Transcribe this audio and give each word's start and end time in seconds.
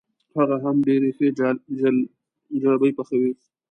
هغه 0.35 0.55
هم 0.63 0.75
ډېرې 0.87 1.09
ښې 1.17 1.27
جلبۍ 2.61 2.91
پخوي. 2.97 3.31